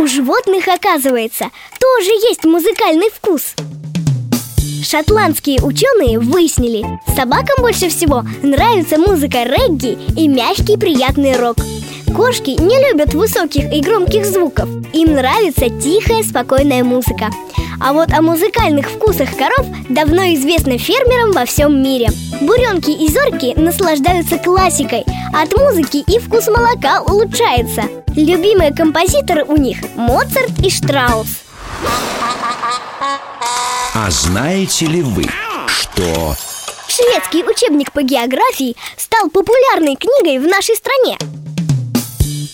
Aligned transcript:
У 0.00 0.06
животных, 0.06 0.66
оказывается, 0.66 1.50
тоже 1.78 2.08
есть 2.30 2.46
музыкальный 2.46 3.10
вкус. 3.10 3.54
Шотландские 4.82 5.60
ученые 5.60 6.18
выяснили, 6.18 6.86
собакам 7.14 7.56
больше 7.58 7.90
всего 7.90 8.24
нравится 8.42 8.96
музыка 8.96 9.42
регги 9.42 9.98
и 10.16 10.26
мягкий 10.26 10.78
приятный 10.78 11.36
рок. 11.36 11.58
Кошки 12.16 12.58
не 12.58 12.82
любят 12.88 13.12
высоких 13.12 13.70
и 13.70 13.82
громких 13.82 14.24
звуков. 14.24 14.70
Им 14.94 15.12
нравится 15.12 15.68
тихая, 15.68 16.22
спокойная 16.22 16.82
музыка 16.82 17.28
А 17.80 17.94
вот 17.94 18.12
о 18.12 18.20
музыкальных 18.20 18.90
вкусах 18.90 19.30
коров 19.36 19.66
давно 19.88 20.22
известно 20.34 20.76
фермерам 20.76 21.32
во 21.32 21.46
всем 21.46 21.82
мире. 21.82 22.08
Буренки 22.42 22.90
и 22.90 23.08
зорьки 23.10 23.58
наслаждаются 23.58 24.36
классикой. 24.38 25.02
От 25.32 25.56
музыки 25.56 26.04
и 26.06 26.18
вкус 26.18 26.48
молока 26.48 27.00
улучшается. 27.02 27.84
Любимые 28.14 28.74
композиторы 28.74 29.44
у 29.44 29.56
них 29.56 29.78
Моцарт 29.96 30.58
и 30.62 30.68
Штраус. 30.68 31.28
А 33.94 34.10
знаете 34.10 34.86
ли 34.86 35.00
вы, 35.00 35.24
что... 35.66 36.34
Шведский 36.86 37.44
учебник 37.44 37.92
по 37.92 38.02
географии 38.02 38.76
стал 38.98 39.30
популярной 39.30 39.96
книгой 39.96 40.38
в 40.38 40.46
нашей 40.46 40.76
стране 40.76 41.16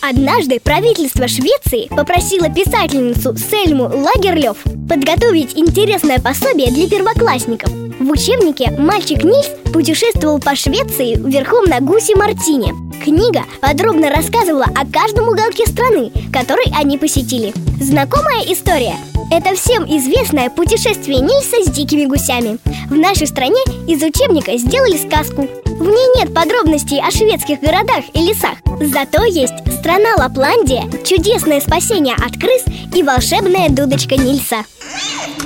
Однажды 0.08 0.60
правительство 0.60 1.26
Швеции 1.26 1.88
попросило 1.88 2.48
писательницу 2.48 3.34
Сельму 3.36 3.88
Лагерлёв 3.88 4.56
подготовить 4.88 5.58
интересное 5.58 6.20
пособие 6.20 6.70
для 6.70 6.88
первоклассников. 6.88 7.70
В 7.98 8.08
учебнике 8.08 8.70
мальчик 8.78 9.24
Нильс 9.24 9.48
путешествовал 9.72 10.38
по 10.38 10.54
Швеции 10.54 11.16
верхом 11.16 11.64
на 11.64 11.80
гусе 11.80 12.14
Мартине. 12.14 12.72
Книга 13.02 13.42
подробно 13.60 14.10
рассказывала 14.10 14.66
о 14.66 14.86
каждом 14.86 15.26
уголке 15.26 15.66
страны, 15.66 16.12
который 16.32 16.72
они 16.78 16.98
посетили. 16.98 17.52
Знакомая 17.80 18.42
история? 18.42 18.94
Это 19.30 19.56
всем 19.56 19.84
известное 19.84 20.50
путешествие 20.50 21.18
Нильса 21.18 21.62
с 21.64 21.74
дикими 21.74 22.04
гусями. 22.04 22.58
В 22.88 22.94
нашей 22.94 23.26
стране 23.26 23.60
из 23.88 24.02
учебника 24.02 24.56
сделали 24.56 24.96
сказку. 24.96 25.42
В 25.64 25.82
ней 25.82 26.16
нет 26.16 26.32
подробностей 26.32 27.00
о 27.00 27.10
шведских 27.10 27.60
городах 27.60 28.04
и 28.14 28.20
лесах. 28.20 28.56
Зато 28.80 29.24
есть 29.24 29.54
страна 29.80 30.14
Лапландия, 30.16 30.84
чудесное 31.04 31.60
спасение 31.60 32.14
от 32.14 32.38
крыс 32.38 32.62
и 32.94 33.02
волшебная 33.02 33.68
дудочка 33.68 34.16
Нильса. 34.16 34.64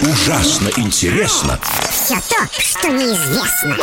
Ужасно 0.03 0.69
интересно 0.77 1.59
Все 1.91 2.15
то, 2.15 2.61
что 2.61 2.89
неизвестно 2.89 3.77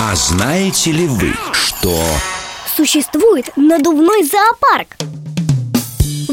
А 0.00 0.14
знаете 0.14 0.92
ли 0.92 1.06
вы, 1.06 1.34
что... 1.52 2.02
Существует 2.76 3.50
надувной 3.56 4.24
зоопарк. 4.24 4.96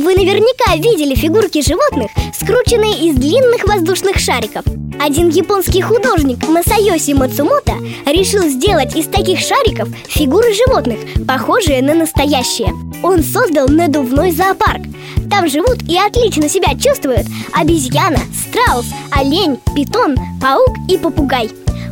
Вы 0.08 0.16
наверняка 0.16 0.74
видели 0.78 1.16
фигурки 1.16 1.62
животных, 1.62 2.10
скрученные 2.34 3.10
из 3.10 3.16
длинных 3.16 3.68
воздушных 3.68 4.20
шариков. 4.20 4.64
Один 5.02 5.28
японский 5.28 5.82
художник 5.82 6.48
Масайоси 6.48 7.12
Мацумото 7.12 7.74
решил 8.06 8.44
сделать 8.44 8.96
из 8.96 9.08
таких 9.08 9.42
шариков 9.42 9.90
фигуры 10.08 10.54
животных, 10.54 11.00
похожие 11.28 11.82
на 11.82 11.94
настоящие. 11.94 12.70
Он 13.04 13.22
создал 13.22 13.68
надувной 13.68 14.32
зоопарк. 14.32 14.84
Там 15.30 15.50
живут 15.50 15.84
и 15.90 15.98
отлично 15.98 16.48
себя 16.48 16.70
чувствуют 16.80 17.28
обезьяна, 17.52 18.20
страус, 18.34 18.86
олень, 19.12 19.60
питон, 19.76 20.16
паук 20.42 20.74
и 20.88 20.98
попугай. 20.98 21.50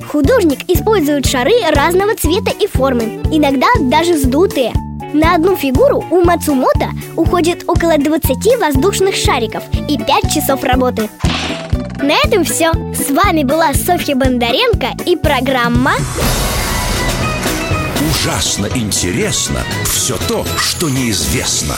Художник 0.09 0.59
использует 0.69 1.25
шары 1.25 1.51
разного 1.69 2.15
цвета 2.15 2.51
и 2.57 2.65
формы, 2.65 3.21
иногда 3.29 3.67
даже 3.81 4.13
вздутые. 4.13 4.71
На 5.13 5.35
одну 5.35 5.55
фигуру 5.55 6.03
у 6.11 6.21
Мацумото 6.21 6.91
уходит 7.15 7.63
около 7.67 7.97
20 7.97 8.59
воздушных 8.59 9.15
шариков 9.15 9.63
и 9.87 9.97
5 9.97 10.33
часов 10.33 10.63
работы. 10.63 11.09
На 12.01 12.13
этом 12.23 12.43
все. 12.43 12.71
С 12.93 13.09
вами 13.09 13.43
была 13.43 13.73
Софья 13.73 14.15
Бондаренко 14.15 14.89
и 15.05 15.15
программа 15.15 15.93
Ужасно 18.25 18.67
интересно 18.75 19.59
все 19.83 20.17
то, 20.27 20.45
что 20.57 20.89
неизвестно. 20.89 21.75